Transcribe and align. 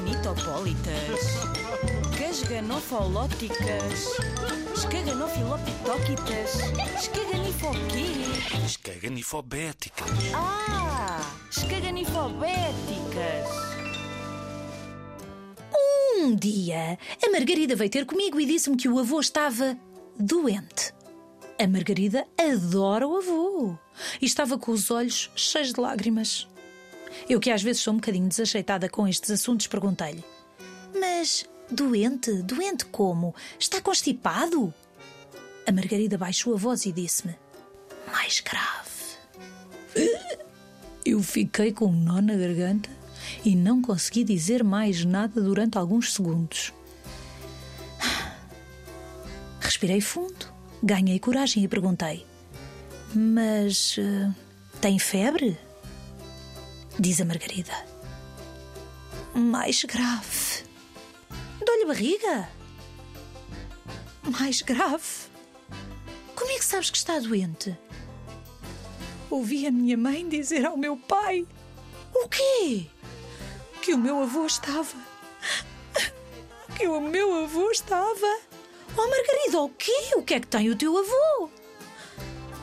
Escaganitopólitas, 0.00 1.20
Casganofolóticas, 2.16 4.06
Escaganofilopitoquitas, 4.74 6.54
Escaganifoquê? 6.98 8.64
Escaganifobéticas. 8.64 10.08
Ah, 10.34 11.20
Escaganifobéticas. 11.50 13.46
Um 16.16 16.34
dia, 16.34 16.98
a 17.22 17.30
Margarida 17.30 17.76
veio 17.76 17.90
ter 17.90 18.06
comigo 18.06 18.40
e 18.40 18.46
disse-me 18.46 18.78
que 18.78 18.88
o 18.88 18.98
avô 18.98 19.20
estava 19.20 19.76
doente. 20.18 20.94
A 21.62 21.66
Margarida 21.68 22.26
adora 22.38 23.06
o 23.06 23.18
avô 23.18 23.76
e 24.18 24.24
estava 24.24 24.56
com 24.56 24.72
os 24.72 24.90
olhos 24.90 25.30
cheios 25.36 25.74
de 25.74 25.80
lágrimas. 25.80 26.48
Eu, 27.28 27.40
que 27.40 27.50
às 27.50 27.62
vezes 27.62 27.82
sou 27.82 27.94
um 27.94 27.96
bocadinho 27.96 28.28
desajeitada 28.28 28.88
com 28.88 29.06
estes 29.06 29.30
assuntos, 29.30 29.66
perguntei-lhe: 29.66 30.24
Mas 30.98 31.44
doente? 31.70 32.42
Doente 32.42 32.84
como? 32.86 33.34
Está 33.58 33.80
constipado? 33.80 34.72
A 35.66 35.72
Margarida 35.72 36.18
baixou 36.18 36.54
a 36.54 36.56
voz 36.56 36.86
e 36.86 36.92
disse-me: 36.92 37.34
Mais 38.12 38.40
grave. 38.40 38.90
Eu 41.04 41.22
fiquei 41.22 41.72
com 41.72 41.86
um 41.86 41.92
nó 41.92 42.20
na 42.20 42.34
garganta 42.34 42.90
e 43.44 43.56
não 43.56 43.80
consegui 43.80 44.24
dizer 44.24 44.62
mais 44.62 45.04
nada 45.04 45.40
durante 45.40 45.78
alguns 45.78 46.12
segundos. 46.12 46.72
Respirei 49.60 50.00
fundo, 50.00 50.46
ganhei 50.82 51.18
coragem 51.18 51.64
e 51.64 51.68
perguntei: 51.68 52.26
Mas 53.14 53.96
eh, 53.98 54.30
tem 54.80 54.98
febre? 54.98 55.56
Diz 57.00 57.18
a 57.18 57.24
Margarida. 57.24 57.72
Mais 59.34 59.84
grave. 59.84 60.64
Dou-lhe 61.64 61.86
barriga? 61.86 62.46
Mais 64.38 64.60
grave. 64.60 65.30
Como 66.36 66.50
é 66.50 66.58
que 66.58 66.64
sabes 66.64 66.90
que 66.90 66.98
está 66.98 67.18
doente? 67.18 67.74
Ouvi 69.30 69.66
a 69.66 69.70
minha 69.70 69.96
mãe 69.96 70.28
dizer 70.28 70.66
ao 70.66 70.76
meu 70.76 70.94
pai. 70.94 71.46
O 72.14 72.28
quê? 72.28 72.86
Que 73.80 73.94
o 73.94 73.98
meu 73.98 74.22
avô 74.22 74.44
estava. 74.44 74.98
Que 76.76 76.86
o 76.86 77.00
meu 77.00 77.44
avô 77.44 77.70
estava. 77.70 78.40
Oh, 78.94 79.08
Margarida, 79.08 79.58
o 79.58 79.70
quê? 79.70 80.12
O 80.16 80.22
que 80.22 80.34
é 80.34 80.40
que 80.40 80.48
tem 80.48 80.68
o 80.68 80.76
teu 80.76 80.98
avô? 80.98 81.48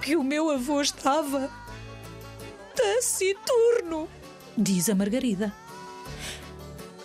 Que 0.00 0.14
o 0.14 0.22
meu 0.22 0.50
avô 0.50 0.80
estava. 0.80 1.50
Taciturno, 2.76 4.08
diz 4.60 4.90
a 4.90 4.94
Margarida. 4.94 5.52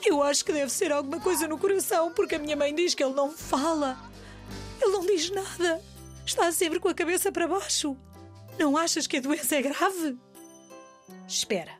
Eu 0.06 0.22
acho 0.22 0.45
que 0.45 0.53
deve 0.53 0.72
ser 0.72 0.92
alguma 0.92 1.20
coisa 1.20 1.48
no 1.48 1.58
coração, 1.58 2.11
porque 2.11 2.36
a 2.36 2.39
minha 2.39 2.56
mãe 2.56 2.75
diz 2.75 2.94
que 2.94 3.03
ele 3.03 3.14
não 3.14 3.31
fala. 3.31 3.98
Ele 4.81 4.92
não 4.92 5.06
diz 5.06 5.31
nada. 5.31 5.81
Está 6.26 6.52
sempre 6.52 6.80
com 6.80 6.89
a 6.89 6.94
cabeça 6.94 7.31
para 7.31 7.48
baixo. 7.48 7.98
Não 8.59 8.78
achas 8.78 9.08
que 9.08 9.17
a 9.17 9.22
doença 9.22 9.56
é 9.56 9.61
grave? 9.61 10.17
Espera, 11.28 11.72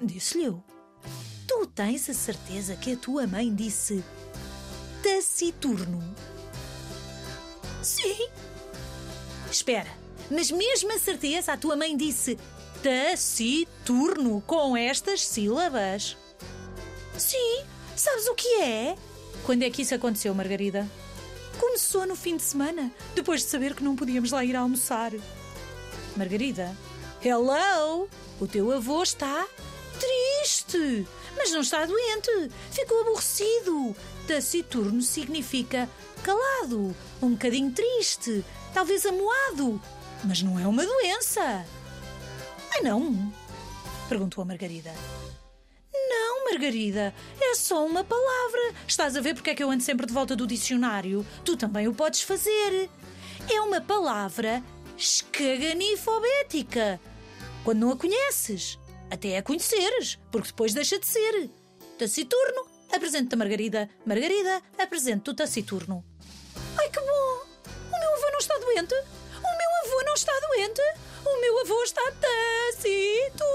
disse-lhe 0.00 0.44
eu. 0.44 0.62
Tu 1.48 1.66
tens 1.66 2.08
a 2.08 2.14
certeza 2.14 2.76
que 2.76 2.92
a 2.92 2.96
tua 2.96 3.26
mãe 3.26 3.52
disse 3.52 4.04
taciturno? 5.02 6.02
Sim. 7.82 8.28
Espera, 9.50 9.90
mas 10.30 10.50
mesmo 10.50 10.92
a 10.92 10.98
certeza 10.98 11.52
a 11.52 11.56
tua 11.56 11.76
mãe 11.76 11.96
disse 11.96 12.38
taciturno 12.82 14.42
com 14.46 14.76
estas 14.76 15.24
sílabas? 15.24 16.16
Sim. 17.16 17.64
Sabes 17.94 18.26
o 18.26 18.34
que 18.34 18.48
é? 18.60 18.96
Quando 19.44 19.62
é 19.62 19.70
que 19.70 19.82
isso 19.82 19.94
aconteceu, 19.94 20.34
Margarida? 20.34 20.88
Começou 21.60 22.06
no 22.06 22.16
fim 22.16 22.36
de 22.36 22.42
semana, 22.42 22.90
depois 23.14 23.42
de 23.42 23.48
saber 23.48 23.74
que 23.74 23.84
não 23.84 23.94
podíamos 23.94 24.32
lá 24.32 24.44
ir 24.44 24.56
almoçar. 24.56 25.12
Margarida, 26.16 26.76
hello! 27.24 28.08
O 28.40 28.46
teu 28.48 28.72
avô 28.72 29.02
está 29.02 29.46
triste, 30.00 31.06
mas 31.36 31.52
não 31.52 31.60
está 31.60 31.86
doente. 31.86 32.50
Ficou 32.72 33.02
aborrecido. 33.02 33.94
Taciturno 34.26 35.02
significa 35.02 35.88
calado, 36.22 36.96
um 37.20 37.30
bocadinho 37.30 37.70
triste, 37.70 38.44
talvez 38.72 39.04
amuado, 39.04 39.80
mas 40.24 40.42
não 40.42 40.58
é 40.58 40.66
uma 40.66 40.84
doença. 40.84 41.64
Ah, 42.74 42.82
não? 42.82 43.32
Perguntou 44.08 44.42
a 44.42 44.44
Margarida. 44.44 44.92
Não, 45.92 46.44
Margarida, 46.44 47.14
é 47.40 47.54
só 47.54 47.84
uma 47.84 48.02
palavra. 48.02 48.74
Estás 48.86 49.16
a 49.16 49.20
ver 49.20 49.34
porque 49.34 49.50
é 49.50 49.54
que 49.54 49.62
eu 49.62 49.70
ando 49.70 49.82
sempre 49.82 50.06
de 50.06 50.12
volta 50.12 50.34
do 50.34 50.46
dicionário? 50.46 51.26
Tu 51.44 51.56
também 51.56 51.86
o 51.88 51.94
podes 51.94 52.22
fazer. 52.22 52.88
É 53.52 53.60
uma 53.60 53.80
palavra 53.80 54.62
escaganifobética. 54.96 57.00
Quando 57.64 57.80
não 57.80 57.92
a 57.92 57.96
conheces, 57.96 58.78
até 59.10 59.36
a 59.36 59.42
conheceres, 59.42 60.18
porque 60.30 60.48
depois 60.48 60.74
deixa 60.74 60.98
de 60.98 61.06
ser. 61.06 61.50
Taciturno, 61.98 62.66
apresento-te 62.92 63.34
a 63.34 63.38
Margarida. 63.38 63.88
Margarida, 64.04 64.60
apresento-te 64.78 65.30
o 65.30 65.34
taciturno. 65.34 66.04
Ai, 66.78 66.88
que 66.88 67.00
bom! 67.00 67.06
O 67.06 67.98
meu 67.98 68.12
avô 68.14 68.30
não 68.32 68.38
está 68.38 68.58
doente? 68.58 68.94
Não 70.12 70.16
está 70.16 70.32
doente? 70.46 70.82
O 71.24 71.40
meu 71.40 71.60
avô 71.60 71.82
está 71.84 72.02
taciturno! 72.20 73.48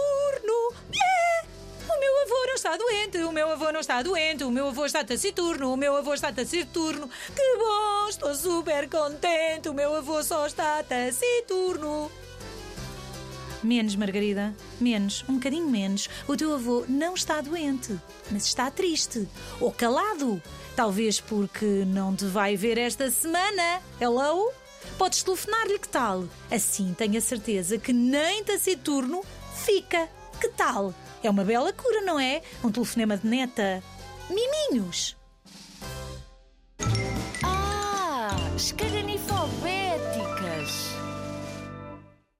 O 1.87 1.99
meu 1.99 2.21
avô 2.23 2.45
não 2.47 2.55
está 2.55 2.75
doente, 2.75 3.17
o 3.19 3.31
meu 3.31 3.51
avô 3.51 3.71
não 3.71 3.79
está 3.79 4.01
doente, 4.01 4.43
o 4.43 4.49
meu 4.49 4.69
avô 4.69 4.87
está 4.87 5.03
taciturno, 5.03 5.71
o 5.71 5.77
meu 5.77 5.95
avô 5.95 6.15
está 6.15 6.33
taciturno. 6.33 7.07
Que 7.35 7.57
bom, 7.59 8.09
estou 8.09 8.33
super 8.33 8.89
contente, 8.89 9.69
o 9.69 9.73
meu 9.75 9.93
avô 9.93 10.23
só 10.23 10.47
está 10.47 10.81
taciturno. 10.81 12.11
Menos, 13.61 13.95
Margarida, 13.95 14.55
menos, 14.81 15.23
um 15.29 15.35
bocadinho 15.35 15.69
menos. 15.69 16.09
O 16.27 16.35
teu 16.35 16.55
avô 16.55 16.85
não 16.89 17.13
está 17.13 17.39
doente, 17.39 17.95
mas 18.31 18.45
está 18.45 18.71
triste 18.71 19.27
ou 19.61 19.71
calado. 19.71 20.41
Talvez 20.75 21.21
porque 21.21 21.83
não 21.85 22.15
te 22.15 22.25
vai 22.25 22.57
ver 22.57 22.79
esta 22.79 23.11
semana. 23.11 23.79
Hello? 24.01 24.51
Podes 24.97 25.21
telefonar-lhe, 25.23 25.77
que 25.79 25.87
tal? 25.89 26.25
Assim 26.51 26.93
tenho 26.97 27.17
a 27.17 27.21
certeza 27.21 27.77
que 27.77 27.93
nem 27.93 28.43
taciturno 28.43 29.23
fica. 29.65 30.09
Que 30.41 30.49
tal? 30.49 30.93
É 31.23 31.29
uma 31.29 31.43
bela 31.43 31.71
cura, 31.73 32.01
não 32.01 32.19
é? 32.19 32.41
Um 32.63 32.71
telefonema 32.71 33.17
de 33.17 33.27
neta. 33.27 33.83
Miminhos! 34.29 35.15
Ah, 37.43 38.35
Escaganifobéticas. 38.55 38.96